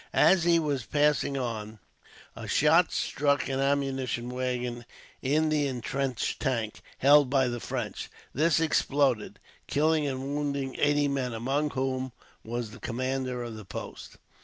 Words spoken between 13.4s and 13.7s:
of the